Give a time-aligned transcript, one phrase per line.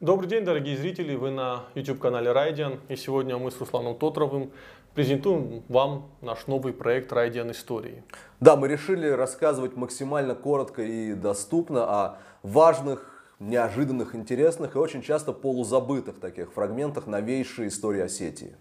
[0.00, 1.14] Добрый день, дорогие зрители!
[1.14, 2.80] Вы на YouTube-канале Райдиан.
[2.88, 4.50] И сегодня мы с Русланом Тотровым
[4.94, 8.02] презентуем вам наш новый проект Райдиан Истории.
[8.40, 15.34] Да, мы решили рассказывать максимально коротко и доступно о важных, неожиданных, интересных и очень часто
[15.34, 18.56] полузабытых таких фрагментах новейшей истории Осетии.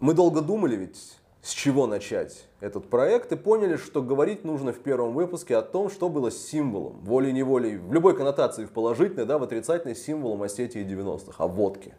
[0.00, 4.80] Мы долго думали ведь, с чего начать этот проект и поняли, что говорить нужно в
[4.80, 9.42] первом выпуске о том, что было символом, волей-неволей, в любой коннотации, в положительной, да, в
[9.44, 11.94] отрицательной символом Осетии 90-х, о водке,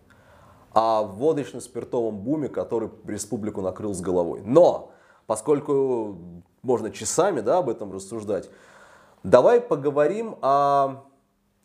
[0.74, 4.42] о водочно-спиртовом буме, который республику накрыл с головой.
[4.44, 4.92] Но,
[5.26, 6.18] поскольку
[6.62, 8.50] можно часами да, об этом рассуждать,
[9.24, 11.06] давай поговорим о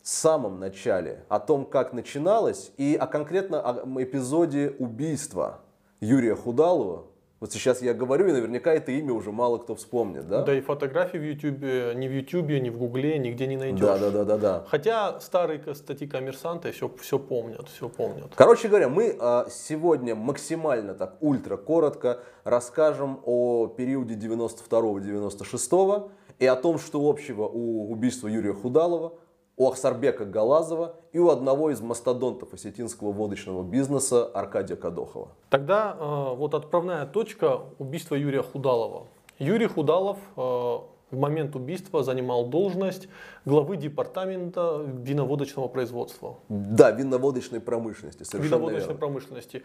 [0.03, 5.61] самом начале, о том, как начиналось, и о конкретно о эпизоде убийства
[6.01, 7.06] Юрия Худалова,
[7.45, 10.45] вот сейчас я говорю, и наверняка это имя уже мало кто вспомнит, да?
[10.45, 11.61] Да и фотографии в YouTube,
[11.95, 13.80] ни в YouTube, ни в Гугле, нигде не найдешь.
[13.80, 14.65] Да, да, да, да, да.
[14.67, 18.33] Хотя старые статьи коммерсанта все, все помнят, все помнят.
[18.34, 26.56] Короче говоря, мы а, сегодня максимально так ультра коротко расскажем о периоде 92-96 и о
[26.56, 29.19] том, что общего у убийства Юрия Худалова,
[29.56, 35.28] у Ахсарбека Галазова и у одного из мастодонтов осетинского водочного бизнеса Аркадия Кадохова.
[35.50, 39.06] Тогда э, вот отправная точка убийства Юрия Худалова.
[39.38, 40.78] Юрий Худалов э,
[41.15, 43.09] в момент убийства занимал должность
[43.45, 46.37] главы департамента виноводочного производства.
[46.48, 48.25] Да, виноводочной промышленности.
[48.25, 48.98] Совершенно виноводочной верно.
[48.98, 49.62] промышленности.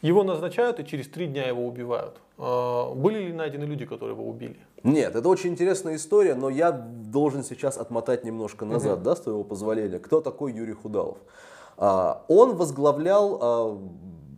[0.00, 2.16] Его назначают и через три дня его убивают.
[2.38, 4.56] Э, были ли найдены люди, которые его убили?
[4.82, 9.04] Нет, это очень интересная история, но я должен сейчас отмотать немножко назад, угу.
[9.04, 9.98] да, с твоего позволения.
[9.98, 11.18] Кто такой Юрий Худалов?
[11.76, 13.78] А, он возглавлял а,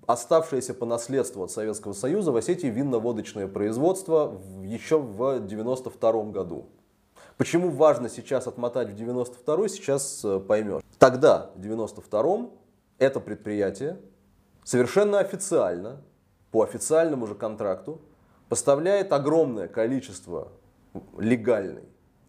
[0.07, 6.67] оставшееся по наследству от Советского Союза в Осетии винно-водочное производство еще в 92 году.
[7.37, 10.83] Почему важно сейчас отмотать в 92 сейчас э, поймешь.
[10.99, 12.51] Тогда, в 92
[12.99, 13.99] это предприятие
[14.63, 16.01] совершенно официально,
[16.53, 18.01] по официальному же контракту,
[18.49, 20.53] поставляет огромное количество
[21.19, 21.83] легальной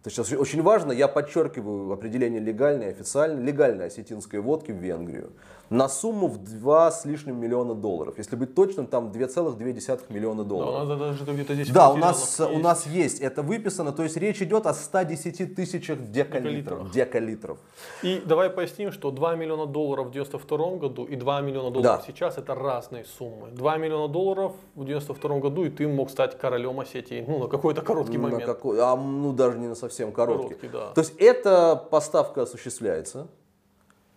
[0.06, 5.32] то есть очень важно, я подчеркиваю определение легальной, официальной, легальной осетинской водки в Венгрию
[5.70, 8.16] на сумму в 2 с лишним миллиона долларов.
[8.18, 10.88] Если быть точным, там 2,2 миллиона долларов.
[10.88, 12.52] Да, у нас даже где-то здесь Да, у нас, есть.
[12.52, 16.92] у нас есть это выписано, то есть речь идет о 110 тысячах декалитров.
[16.92, 17.58] декалитров.
[18.04, 22.04] И давай поясним, что 2 миллиона долларов в 92 году и 2 миллиона долларов да.
[22.06, 23.50] сейчас это разные суммы.
[23.52, 27.82] 2 миллиона долларов в 92 году и ты мог стать королем Осетии ну, на какой-то
[27.82, 28.46] короткий на момент.
[28.46, 30.56] Какой, а, ну даже не на совсем совсем короткий.
[30.56, 30.92] короткий да.
[30.94, 33.28] То есть эта поставка осуществляется.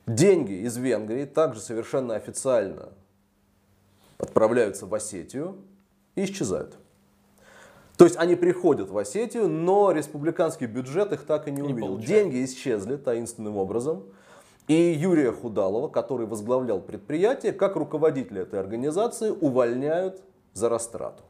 [0.07, 2.89] Деньги из Венгрии также совершенно официально
[4.19, 5.59] отправляются в Осетию
[6.17, 6.77] и исчезают.
[7.97, 11.89] То есть они приходят в Осетию, но республиканский бюджет их так и не, не увидел.
[11.89, 12.09] Получает.
[12.09, 14.05] Деньги исчезли таинственным образом.
[14.67, 20.23] И Юрия Худалова, который возглавлял предприятие, как руководителя этой организации, увольняют
[20.53, 21.23] за растрату.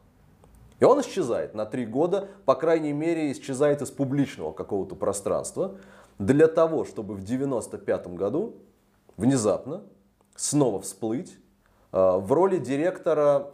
[0.81, 5.78] И он исчезает на три года, по крайней мере, исчезает из публичного какого-то пространства,
[6.19, 8.56] для того, чтобы в 1995 году
[9.17, 9.83] внезапно
[10.34, 11.37] снова всплыть
[11.93, 13.50] э, в роли директора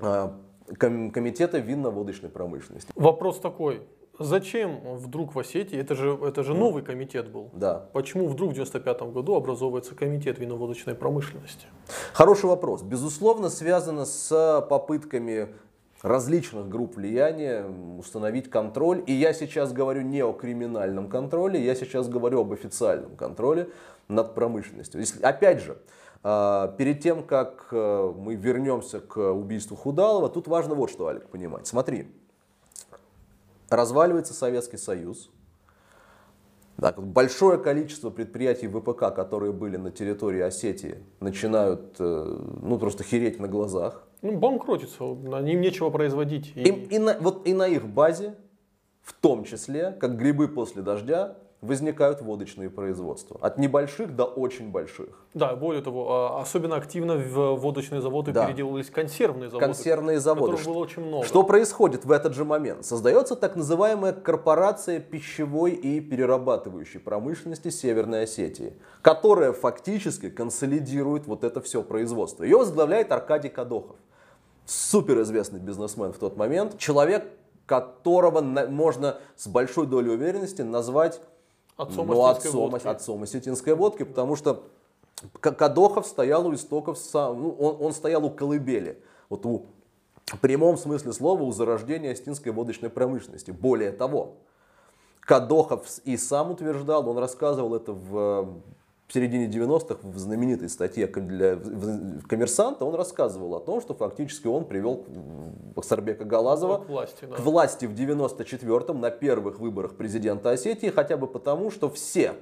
[0.00, 0.30] э,
[0.76, 2.92] комитета винно-водочной промышленности.
[2.94, 3.82] Вопрос такой.
[4.18, 7.88] Зачем вдруг в Осетии, это же, это же новый комитет был, да.
[7.92, 11.66] почему вдруг в 1995 году образовывается комитет виноводочной промышленности?
[12.14, 12.82] Хороший вопрос.
[12.82, 15.50] Безусловно, связано с попытками
[16.02, 17.64] различных групп влияния,
[17.98, 19.02] установить контроль.
[19.06, 23.70] И я сейчас говорю не о криминальном контроле, я сейчас говорю об официальном контроле
[24.08, 25.00] над промышленностью.
[25.00, 25.78] Если, опять же,
[26.22, 31.28] а, перед тем, как э, мы вернемся к убийству Худалова, тут важно вот что, Алик,
[31.28, 31.66] понимать.
[31.66, 32.10] Смотри,
[33.70, 35.30] разваливается Советский Союз,
[36.80, 43.40] так, большое количество предприятий ВПК, которые были на территории Осетии, начинают э, ну, просто хереть
[43.40, 44.06] на глазах.
[44.22, 46.52] Ну, банкротиться, им нечего производить.
[46.54, 46.62] И...
[46.62, 48.36] И, и, на, вот, и на их базе,
[49.02, 53.36] в том числе, как грибы после дождя, возникают водочные производства.
[53.40, 55.26] От небольших до очень больших.
[55.34, 58.46] Да, более того, а, особенно активно в водочные заводы да.
[58.46, 59.66] переделывались консервные заводы.
[59.66, 60.52] Консервные заводы.
[60.52, 61.26] Которых было очень много.
[61.26, 62.84] Что происходит в этот же момент?
[62.84, 71.60] Создается так называемая корпорация пищевой и перерабатывающей промышленности Северной Осетии, которая фактически консолидирует вот это
[71.60, 72.44] все производство.
[72.44, 73.96] Ее возглавляет Аркадий Кадохов
[74.64, 77.24] суперизвестный бизнесмен в тот момент, человек,
[77.66, 81.20] которого можно с большой долей уверенности назвать
[81.78, 82.86] отцом, ну, отцом, водки.
[82.86, 84.64] отцом осетинской водки, потому что
[85.40, 89.66] Кадохов стоял у истоков, ну, он, он стоял у колыбели, вот у
[90.26, 93.50] в прямом смысле слова у зарождения осетинской водочной промышленности.
[93.50, 94.34] Более того,
[95.20, 98.60] Кадохов и сам утверждал, он рассказывал это в
[99.08, 101.58] в середине 90-х в знаменитой статье для
[102.28, 105.06] коммерсанта он рассказывал о том, что фактически он привел
[105.82, 107.36] Сарбека Галазова к власти, да.
[107.36, 112.34] к власти в 94-м на первых выборах президента Осетии, хотя бы потому, что все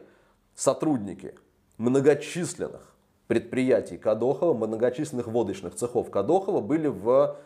[0.57, 1.37] сотрудники
[1.79, 2.97] многочисленных
[3.29, 7.37] предприятий Кадохова, многочисленных водочных цехов Кадохова были в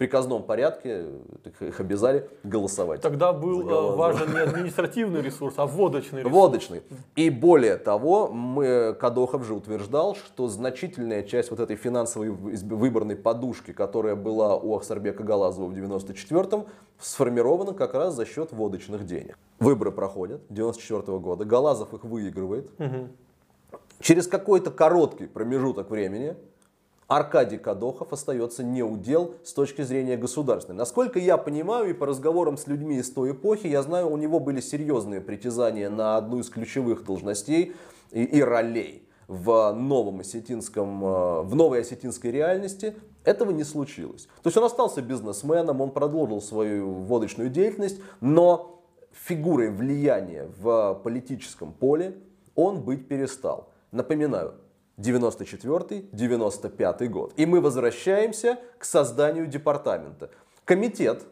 [0.00, 1.08] приказном порядке
[1.60, 3.02] их обязали голосовать.
[3.02, 6.34] Тогда был э, важен не административный ресурс, а водочный ресурс.
[6.34, 6.82] Водочный.
[7.16, 13.74] И более того, мы, Кадохов же утверждал, что значительная часть вот этой финансовой выборной подушки,
[13.74, 16.64] которая была у Ахсарбека Галазова в 94-м,
[16.98, 19.38] сформирована как раз за счет водочных денег.
[19.58, 22.70] Выборы проходят 94 -го года, Галазов их выигрывает.
[22.78, 23.08] Угу.
[24.00, 26.36] Через какой-то короткий промежуток времени
[27.10, 30.76] Аркадий Кадохов остается неудел с точки зрения государственной.
[30.76, 34.38] Насколько я понимаю, и по разговорам с людьми из той эпохи, я знаю, у него
[34.38, 37.74] были серьезные притязания на одну из ключевых должностей
[38.12, 42.94] и, и ролей в новом осетинском, э, в новой осетинской реальности.
[43.24, 44.28] Этого не случилось.
[44.44, 51.72] То есть он остался бизнесменом, он продолжил свою водочную деятельность, но фигурой влияния в политическом
[51.72, 52.18] поле
[52.54, 53.70] он быть перестал.
[53.90, 54.54] Напоминаю,
[55.00, 57.32] 94-95 год.
[57.36, 60.30] И мы возвращаемся к созданию департамента.
[60.64, 61.22] Комитет,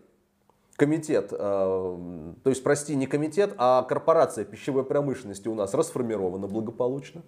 [0.77, 7.23] комитет, э, то есть, прости, не комитет, а корпорация пищевой промышленности у нас расформирована благополучно.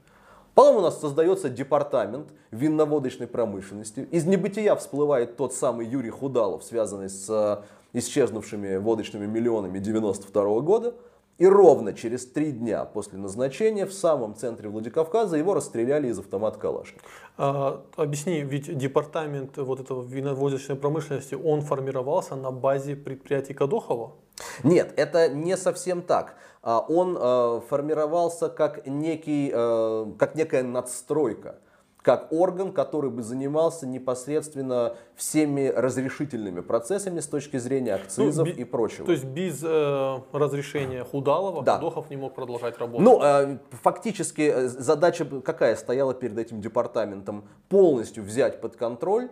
[0.55, 4.01] Потом у нас создается департамент винноводочной промышленности.
[4.11, 10.95] Из небытия всплывает тот самый Юрий Худалов, связанный с э, исчезнувшими водочными миллионами 92 года.
[11.41, 16.59] И ровно через три дня после назначения в самом центре Владикавказа его расстреляли из автомата
[16.59, 17.09] Калашникова.
[17.39, 24.13] А, объясни, ведь департамент вот этого виноводочной промышленности, он формировался на базе предприятий Кадохова?
[24.65, 26.35] Нет, это не совсем так.
[26.63, 31.61] А, он э, формировался как, некий, э, как некая надстройка
[32.11, 38.65] как орган, который бы занимался непосредственно всеми разрешительными процессами с точки зрения акцизов ну, и
[38.65, 39.07] прочего.
[39.07, 41.77] То есть без э, разрешения Худалова да.
[41.77, 43.01] Худохов не мог продолжать работу?
[43.01, 47.45] Ну, э, фактически э, задача какая стояла перед этим департаментом?
[47.69, 49.31] Полностью взять под контроль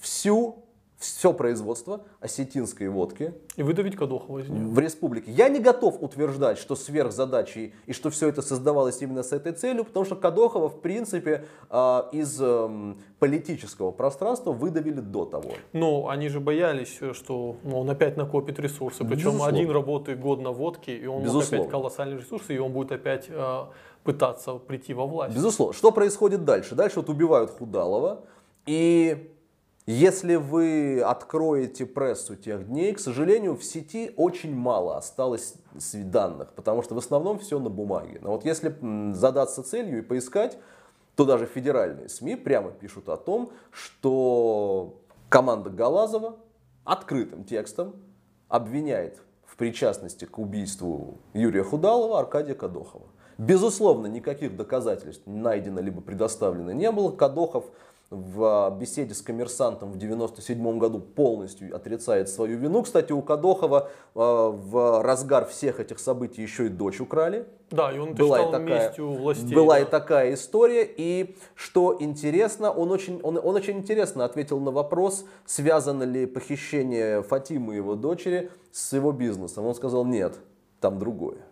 [0.00, 0.64] всю
[0.98, 3.32] все производство осетинской водки.
[3.54, 4.66] И выдавить Кадохова из нее.
[4.66, 5.30] В республике.
[5.30, 9.84] Я не готов утверждать, что сверхзадачей и что все это создавалось именно с этой целью,
[9.84, 15.52] потому что Кадохова, в принципе, а, из эм, политического пространства выдавили до того.
[15.72, 19.04] Но они же боялись, что ну, он опять накопит ресурсы.
[19.04, 19.46] Причем Безусловно.
[19.46, 21.58] один работает год на водке, и он Безусловно.
[21.58, 23.64] опять колоссальные ресурсы, и он будет опять э,
[24.02, 25.36] пытаться прийти во власть.
[25.36, 25.74] Безусловно.
[25.74, 26.74] Что происходит дальше?
[26.74, 28.24] Дальше вот убивают Худалова,
[28.66, 29.32] и
[29.90, 35.54] если вы откроете прессу тех дней, к сожалению, в сети очень мало осталось
[35.94, 38.18] данных, потому что в основном все на бумаге.
[38.20, 38.76] Но вот если
[39.14, 40.58] задаться целью и поискать,
[41.16, 45.00] то даже федеральные СМИ прямо пишут о том, что
[45.30, 46.36] команда Галазова
[46.84, 47.96] открытым текстом
[48.48, 53.06] обвиняет в причастности к убийству Юрия Худалова Аркадия Кадохова.
[53.38, 57.12] Безусловно, никаких доказательств найдено либо предоставлено не было.
[57.12, 57.66] Кадохов
[58.10, 62.82] в беседе с коммерсантом в 1997 году полностью отрицает свою вину.
[62.82, 67.46] Кстати, у Кадохова э, в разгар всех этих событий еще и дочь украли.
[67.70, 69.54] Да, и он была и такая, властей.
[69.54, 69.80] Была да.
[69.80, 70.88] и такая история.
[70.96, 77.22] И что интересно, он очень, он, он очень интересно ответил на вопрос, связано ли похищение
[77.22, 79.66] Фатимы и его дочери с его бизнесом.
[79.66, 80.34] Он сказал, нет,
[80.80, 81.47] там другое.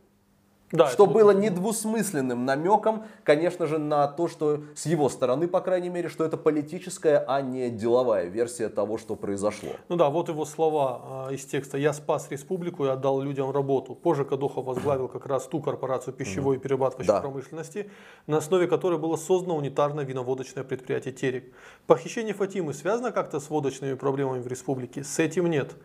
[0.73, 1.43] Да, что было вот...
[1.43, 6.37] недвусмысленным намеком, конечно же, на то, что с его стороны, по крайней мере, что это
[6.37, 9.71] политическая, а не деловая версия того, что произошло.
[9.89, 11.79] Ну да, вот его слова э, из текста.
[11.79, 13.95] «Я спас республику и отдал людям работу».
[13.95, 17.21] Позже Кадухов возглавил как раз ту корпорацию пищевой и перерабатывающей да.
[17.21, 17.89] промышленности,
[18.27, 21.53] на основе которой было создано унитарное виноводочное предприятие «Терек».
[21.87, 25.05] Похищение Фатимы связано как-то с водочными проблемами в республике?
[25.05, 25.77] С этим нет.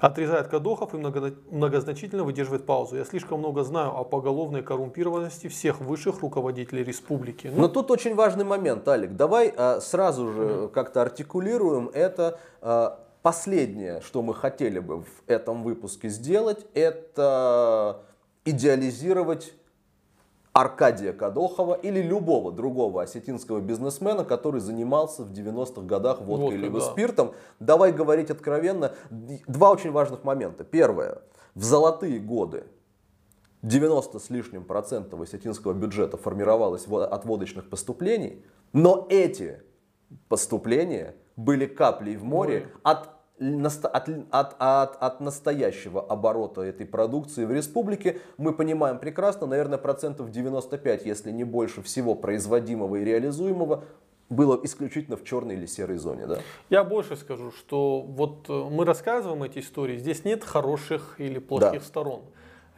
[0.00, 2.96] Отрезает Кадохов и многозначительно выдерживает паузу.
[2.96, 7.50] Я слишком много знаю о поголовной коррумпированности всех высших руководителей республики.
[7.52, 9.14] Ну, Но тут очень важный момент, Алик.
[9.14, 10.68] Давай а, сразу же mm-hmm.
[10.70, 12.40] как-то артикулируем это.
[12.62, 18.00] А, последнее, что мы хотели бы в этом выпуске сделать, это
[18.46, 19.52] идеализировать
[20.52, 26.80] Аркадия Кадохова или любого другого осетинского бизнесмена, который занимался в 90-х годах водкой Водка, либо
[26.80, 26.86] да.
[26.86, 27.34] спиртом.
[27.60, 28.92] Давай говорить откровенно.
[29.10, 30.64] Два очень важных момента.
[30.64, 31.22] Первое.
[31.54, 32.64] В золотые годы
[33.62, 39.62] 90 с лишним процентов осетинского бюджета формировалось от водочных поступлений, но эти
[40.28, 47.52] поступления были каплей в море от от, от, от, от настоящего оборота этой продукции в
[47.52, 53.84] республике мы понимаем прекрасно, наверное, процентов 95, если не больше всего производимого и реализуемого
[54.28, 56.38] было исключительно в черной или серой зоне, да?
[56.68, 61.80] Я больше скажу, что вот э, мы рассказываем эти истории, здесь нет хороших или плохих
[61.80, 61.86] да.
[61.86, 62.22] сторон.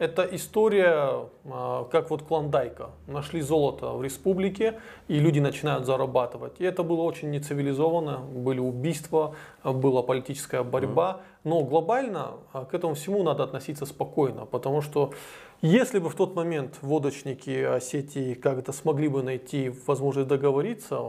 [0.03, 2.89] Это история, а, как вот Клондайка.
[3.07, 6.59] Нашли золото в республике, и люди начинают зарабатывать.
[6.59, 8.17] И это было очень нецивилизованно.
[8.17, 9.33] Были убийства,
[9.63, 11.21] была политическая борьба.
[11.45, 15.13] Но глобально а, к этому всему надо относиться спокойно, потому что
[15.61, 20.99] если бы в тот момент водочники Осетии как-то смогли бы найти возможность договориться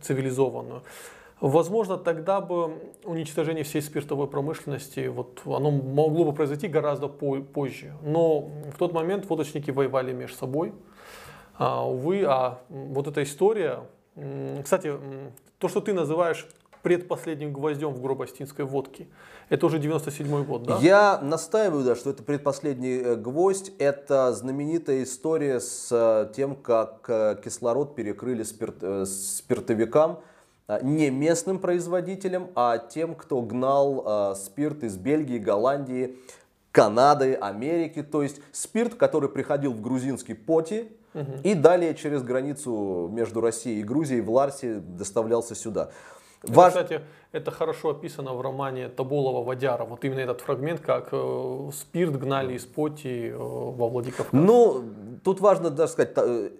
[0.00, 0.84] цивилизованную,
[1.44, 2.72] Возможно, тогда бы
[3.04, 7.92] уничтожение всей спиртовой промышленности, вот, оно могло бы произойти гораздо по позже.
[8.02, 10.72] Но в тот момент водочники воевали между собой.
[11.58, 13.80] А, увы, а вот эта история...
[14.62, 14.94] Кстати,
[15.58, 16.48] то, что ты называешь
[16.82, 19.08] предпоследним гвоздем в Гробостинской водке.
[19.50, 20.78] Это уже 97 год, да?
[20.80, 23.70] Я настаиваю, да, что это предпоследний э, гвоздь.
[23.78, 30.20] Это знаменитая история с э, тем, как э, кислород перекрыли спирт, спиртовикам
[30.82, 36.16] не местным производителям, а тем, кто гнал э, спирт из Бельгии, Голландии,
[36.72, 38.02] Канады, Америки.
[38.02, 41.32] То есть спирт, который приходил в грузинский поти угу.
[41.42, 45.90] и далее через границу между Россией и Грузией в Ларсе доставлялся сюда.
[46.44, 46.72] Это, Важ...
[46.72, 47.00] Кстати,
[47.32, 49.84] это хорошо описано в романе Таболова «Водяра».
[49.84, 54.28] Вот именно этот фрагмент, как э, спирт гнали из поти э, во Владикавказ.
[54.32, 54.84] Ну,
[55.24, 56.50] тут важно даже сказать, э,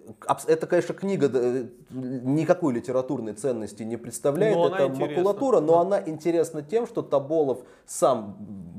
[0.47, 5.81] это, конечно, книга э, никакой литературной ценности не представляет, но это макулатура, но да.
[5.81, 8.35] она интересна тем, что Таболов сам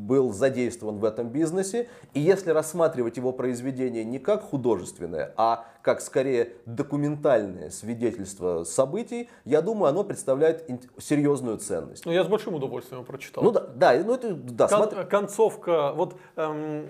[0.07, 6.01] был задействован в этом бизнесе, и если рассматривать его произведение не как художественное, а как
[6.01, 12.07] скорее документальное свидетельство событий, я думаю, оно представляет серьезную ценность.
[12.07, 13.45] Ну, я с большим удовольствием его прочитал.
[13.45, 14.69] Ну да, да, ну это, да.
[14.69, 15.05] Кон- смотри.
[15.05, 16.89] Концовка, вот эм,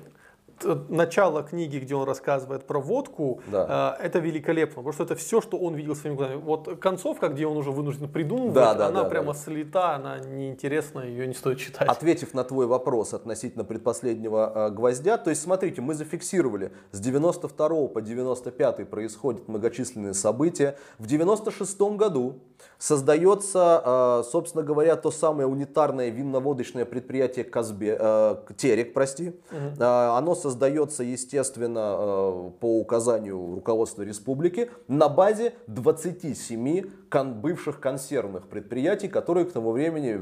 [0.65, 3.97] начало книги, где он рассказывает про водку, да.
[4.01, 6.41] э, это великолепно, потому что это все, что он видел своими глазами.
[6.41, 9.39] Вот концовка, где он уже вынужден придумывать, да, да, она да, прямо да.
[9.39, 11.89] слита, она неинтересна, ее не стоит читать.
[11.89, 17.89] Ответив на твой вопрос относительно предпоследнего э, гвоздя, то есть смотрите, мы зафиксировали, с 92
[17.89, 20.77] по 95 происходят многочисленные события.
[20.99, 22.41] В 96 году
[22.79, 29.29] создается, э, собственно говоря, то самое унитарное винно-водочное предприятие Казбе, э, Терек, прости.
[29.51, 29.85] Угу.
[29.85, 39.09] Оно создается, естественно, э, по указанию руководства республики на базе 27 кон бывших консервных предприятий,
[39.09, 40.21] которые к тому времени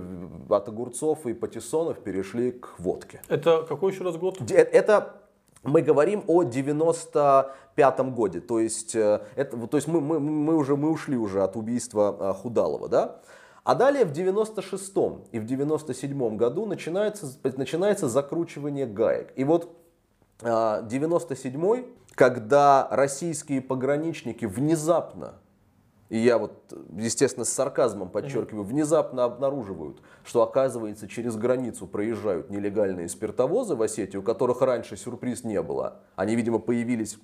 [0.49, 3.21] от огурцов и патиссонов перешли к водке.
[3.29, 4.38] Это какой еще раз год?
[4.50, 5.24] Это
[5.64, 10.90] мы говорим о 95 годе, то есть, это, то есть мы, мы, мы, уже, мы
[10.90, 13.21] ушли уже от убийства Худалова, да?
[13.64, 14.92] А далее в 96
[15.33, 19.33] и в 97 году начинается, начинается закручивание гаек.
[19.37, 19.75] И вот
[20.42, 25.37] 97 а, когда российские пограничники внезапно,
[26.14, 26.52] и я вот,
[26.97, 34.16] естественно, с сарказмом подчеркиваю, внезапно обнаруживают, что, оказывается, через границу проезжают нелегальные спиртовозы в Осетии,
[34.16, 36.02] у которых раньше сюрприз не было.
[36.14, 37.18] Они, видимо, появились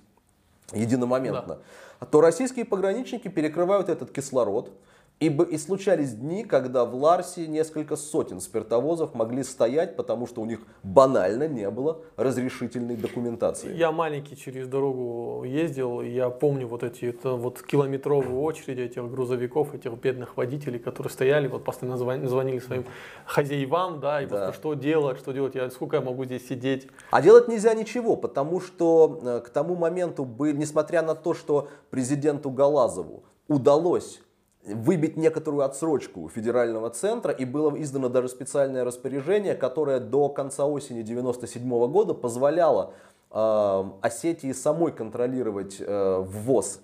[0.73, 1.59] единомоментно.
[2.01, 2.05] Да.
[2.05, 4.73] То российские пограничники перекрывают этот кислород,
[5.21, 10.45] Ибо и случались дни, когда в Ларсе несколько сотен спиртовозов могли стоять, потому что у
[10.45, 13.71] них банально не было разрешительной документации.
[13.77, 19.11] Я маленький через дорогу ездил, и я помню вот эти это, вот километровые очереди этих
[19.11, 22.85] грузовиков, этих бедных водителей, которые стояли, вот постоянно звонили своим
[23.27, 24.47] хозяевам, да, и да.
[24.47, 26.87] вот что делать, что делать, я, сколько я могу здесь сидеть.
[27.11, 32.49] А делать нельзя ничего, потому что э, к тому моменту, несмотря на то, что президенту
[32.49, 34.19] Галазову удалось
[34.65, 41.01] выбить некоторую отсрочку федерального центра, и было издано даже специальное распоряжение, которое до конца осени
[41.01, 42.93] 1997 года позволяло
[43.31, 46.81] э, Осетии самой контролировать э, ввоз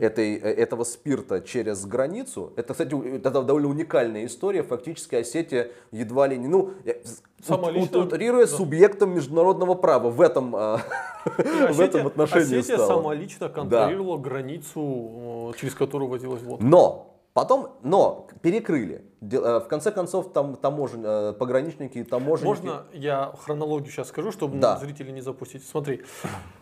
[0.00, 2.52] этой, э, этого спирта через границу.
[2.56, 4.62] Это, кстати, это довольно уникальная история.
[4.62, 6.72] Фактически Осетия едва ли не, ну,
[7.44, 8.56] Самолично, утрируя да.
[8.56, 12.94] субъектом международного права в этом, Осетия, в этом отношении Осетия стала.
[13.02, 14.24] самолично контролировала да.
[14.24, 16.64] границу, через которую возилась водка.
[16.64, 19.04] Но Потом, но перекрыли.
[19.20, 22.48] Э, в конце концов, там таможен, э, пограничники и таможенники...
[22.48, 24.76] Можно я хронологию сейчас скажу, чтобы да.
[24.78, 25.64] зрители не запустить?
[25.64, 26.02] Смотри,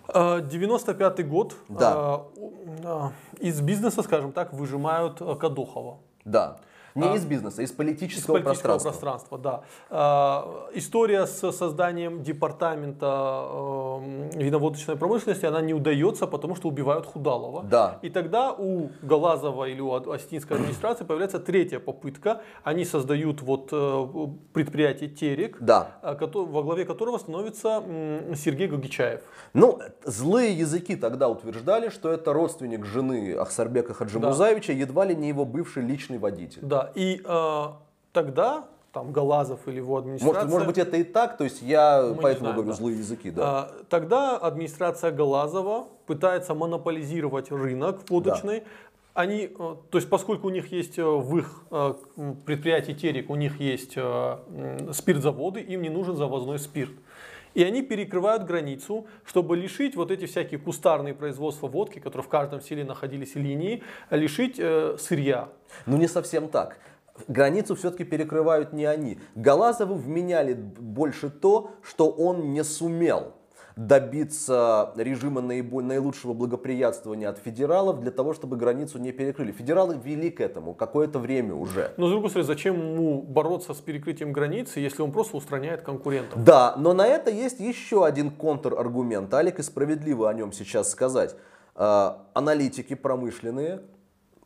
[0.08, 1.54] 95-й э, год.
[1.70, 2.24] Да.
[3.38, 5.96] Из бизнеса, скажем так, выжимают Кадохова.
[6.26, 6.58] Да.
[6.96, 8.90] Не А, из бизнеса, из из политического, политического пространства.
[8.90, 9.62] пространства, да.
[9.90, 17.62] А, История с созданием департамента э, виноводочной промышленности, она не удается, потому что убивают Худалова.
[17.64, 17.98] Да.
[18.02, 22.40] И тогда у Галазова или у Остинской администрации появляется третья попытка.
[22.64, 24.06] Они создают вот э,
[24.52, 25.98] предприятие Терек, Да.
[26.02, 27.82] а, кото- во главе которого становится
[28.34, 29.20] Сергей Гогичаев.
[29.54, 35.44] Ну, злые языки тогда утверждали, что это родственник жены Ахсарбека Хаджимузаевича, едва ли не его
[35.44, 36.60] бывший личный водитель.
[36.62, 37.64] Да, и э,
[38.12, 40.34] тогда там Галазов или его администрация...
[40.34, 42.76] Может, может быть, это и так, то есть я Мы поэтому знаем, говорю да.
[42.76, 43.42] злые языки, да.
[43.44, 48.62] А, Тогда администрация Галазова пытается монополизировать рынок водочный.
[49.12, 49.48] Они, э,
[49.90, 51.64] то есть, поскольку у них есть в их
[52.44, 53.92] предприятии Терек, у них есть
[54.92, 56.92] спиртзаводы, им не нужен завозной спирт.
[57.56, 62.60] И они перекрывают границу, чтобы лишить вот эти всякие кустарные производства водки, которые в каждом
[62.60, 65.48] селе находились линии, лишить э, сырья.
[65.86, 66.78] Ну, не совсем так.
[67.28, 69.18] Границу все-таки перекрывают не они.
[69.36, 73.32] Галазову вменяли больше то, что он не сумел
[73.76, 79.52] добиться режима наиболь, наилучшего благоприятствования от федералов для того, чтобы границу не перекрыли.
[79.52, 81.92] Федералы вели к этому какое-то время уже.
[81.98, 86.42] Но с другой стороны, зачем ему бороться с перекрытием границы, если он просто устраняет конкурентов?
[86.42, 89.32] Да, но на это есть еще один контраргумент.
[89.34, 91.36] Алик и справедливо о нем сейчас сказать.
[91.74, 93.82] А, Аналитики промышленные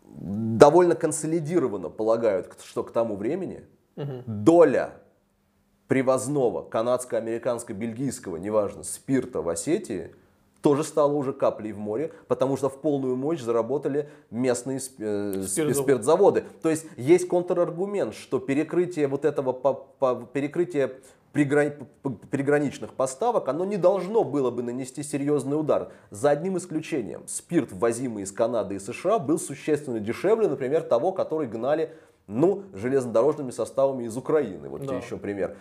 [0.04, 3.64] довольно консолидированно полагают, что к тому времени
[4.26, 4.94] доля
[5.90, 10.12] привозного канадско-американско-бельгийского, неважно, спирта в Осетии
[10.62, 15.75] тоже стала уже каплей в море, потому что в полную мощь заработали местные э, Спиртзаводы.
[15.75, 16.44] спиртзаводы.
[16.62, 20.92] То есть есть контраргумент, что перекрытие вот этого по- по- перекрытие
[21.32, 21.75] приграни-
[22.30, 25.90] приграничных поставок, оно не должно было бы нанести серьезный удар.
[26.11, 27.23] За одним исключением.
[27.26, 31.90] Спирт, ввозимый из Канады и США, был существенно дешевле, например, того, который гнали
[32.30, 34.68] ну, железнодорожными составами из Украины.
[34.68, 34.96] Вот Да.
[34.96, 35.56] еще пример.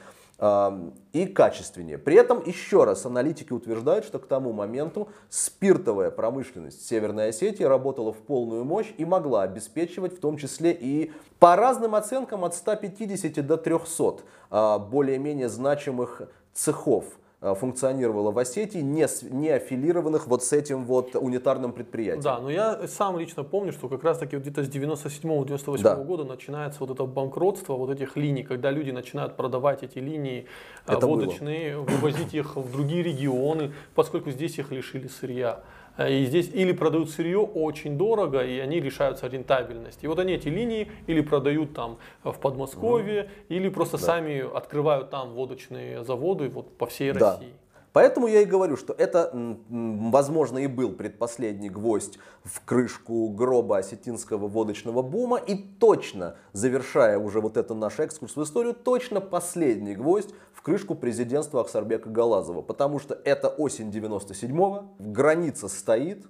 [1.11, 1.97] И качественнее.
[1.97, 8.13] При этом, еще раз, аналитики утверждают, что к тому моменту спиртовая промышленность Северной Осетии работала
[8.13, 13.45] в полную мощь и могла обеспечивать в том числе и по разным оценкам от 150
[13.45, 16.21] до 300 а, более-менее значимых
[16.53, 22.21] цехов функционировало в Осетии, не, не аффилированных вот с этим вот унитарным предприятием.
[22.21, 25.95] Да, но я сам лично помню, что как раз таки вот где-то с 97-98 Да.
[25.95, 30.47] года начинается вот это банкротство вот этих линий, когда люди начинают продавать эти линии
[30.85, 31.15] а, Это было.
[31.15, 35.61] водочные, вывозить их в другие регионы, поскольку здесь их лишили сырья.
[35.99, 40.05] А, И здесь или продают сырье очень дорого, и они лишаются рентабельности.
[40.05, 45.31] И вот они эти линии или продают там в Подмосковье, или просто сами открывают там
[45.33, 47.33] водочные заводы вот по всей Да.
[47.33, 47.53] России.
[47.91, 49.31] Поэтому я и говорю, что это,
[49.69, 55.37] возможно, и был предпоследний гвоздь в крышку гроба осетинского водочного бума.
[55.37, 60.95] И точно, завершая уже вот этот наш экскурс в историю, точно последний гвоздь в крышку
[60.95, 62.61] президентства Ахсарбека Галазова.
[62.61, 66.25] Потому что это осень 97-го, граница стоит,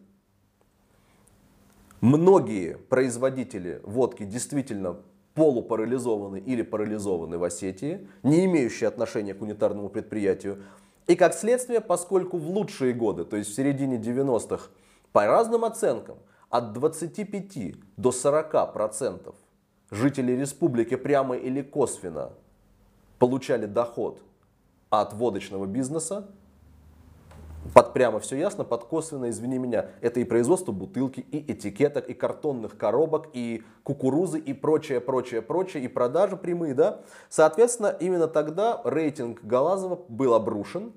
[2.02, 4.98] Многие производители водки действительно
[5.34, 10.64] полупарализованы или парализованы в Осетии, не имеющие отношения к унитарному предприятию.
[11.10, 14.70] И как следствие, поскольку в лучшие годы, то есть в середине 90-х,
[15.12, 16.20] по разным оценкам,
[16.52, 19.36] от 25 до 40 процентов
[19.90, 22.34] жителей республики прямо или косвенно
[23.18, 24.22] получали доход
[24.92, 26.28] от водочного бизнеса,
[27.74, 32.14] под прямо все ясно, под косвенно, извини меня, это и производство бутылки, и этикеток, и
[32.14, 37.02] картонных коробок, и кукурузы, и прочее, прочее, прочее, и продажи прямые, да.
[37.30, 40.94] Соответственно, именно тогда рейтинг Галазова был обрушен,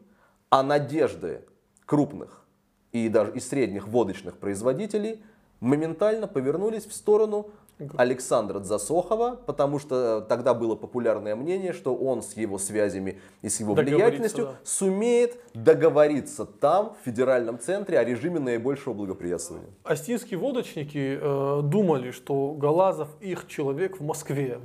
[0.51, 1.45] а надежды
[1.85, 2.45] крупных
[2.93, 5.23] и даже и средних водочных производителей
[5.61, 7.51] моментально повернулись в сторону
[7.97, 13.61] Александра Засохова, потому что тогда было популярное мнение, что он с его связями и с
[13.61, 14.55] его влиятельностью да.
[14.65, 19.69] сумеет договориться там, в федеральном центре, о режиме наибольшего благоприятствования.
[19.85, 24.59] Остинские водочники э, думали, что Галазов их человек в Москве.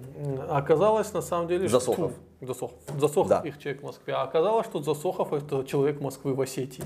[0.50, 1.80] А Оказалось на самом деле, что...
[1.80, 2.12] Засохов.
[2.40, 2.78] Фу, Засохов.
[3.00, 3.42] Засохов Да.
[3.46, 4.14] их человек в Москве.
[4.14, 6.84] А оказалось, что Засохов это человек Москвы в Осетии.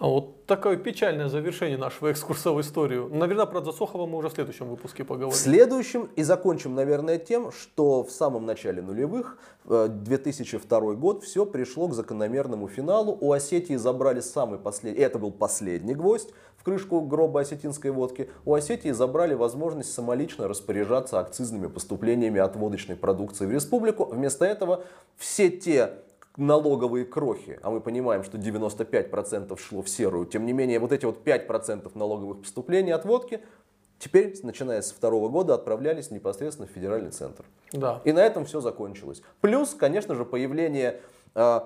[0.00, 3.08] Вот такое печальное завершение нашего экскурса в историю.
[3.12, 5.36] Наверное, про Засохова мы уже в следующем выпуске В поговорим.
[5.36, 11.88] следующем и закончим, наверное, тем, что в самом начале нулевых, э, 2002 год, все пришло
[11.88, 13.16] к закономерному финалу.
[13.20, 18.30] У Осетии забрали самый последний, это был последний гвоздь в крышку гроба осетинской водки.
[18.44, 24.06] У Осетии забрали возможность самолично распоряжаться акцизными поступлениями от водочной продукции в республику.
[24.06, 24.84] Вместо этого
[25.16, 25.98] все те
[26.36, 31.04] налоговые крохи, а мы понимаем, что 95% шло в серую, тем не менее вот эти
[31.04, 33.40] вот 5% налоговых поступлений от водки
[33.98, 37.44] теперь, начиная с второго года, отправлялись непосредственно в федеральный центр.
[37.72, 38.00] Да.
[38.04, 39.22] И на этом все закончилось.
[39.40, 41.00] Плюс, конечно же, появление
[41.34, 41.60] э,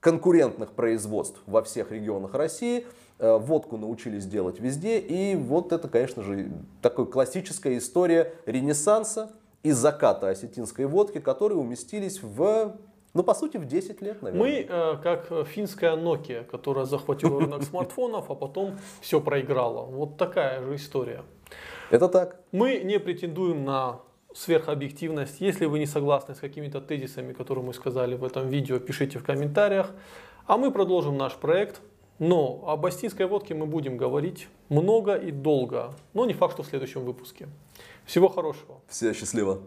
[0.00, 2.86] конкурентных производств во всех регионах России.
[3.18, 4.98] Э, водку научились делать везде.
[4.98, 6.50] И вот это, конечно же,
[6.82, 9.30] такая классическая история ренессанса
[9.62, 12.76] и заката осетинской водки, которые уместились в
[13.14, 14.46] ну, по сути, в 10 лет, наверное.
[14.46, 19.82] Мы э, как финская Nokia, которая захватила рынок смартфонов, а потом все проиграла.
[19.82, 21.22] Вот такая же история.
[21.90, 22.40] Это так.
[22.50, 24.00] Мы не претендуем на
[24.34, 25.40] сверхобъективность.
[25.40, 29.24] Если вы не согласны с какими-то тезисами, которые мы сказали в этом видео, пишите в
[29.24, 29.92] комментариях.
[30.46, 31.80] А мы продолжим наш проект.
[32.18, 36.66] Но об астинской водке мы будем говорить много и долго, но не факт, что в
[36.66, 37.48] следующем выпуске.
[38.04, 38.80] Всего хорошего.
[38.88, 39.60] Всего счастливо.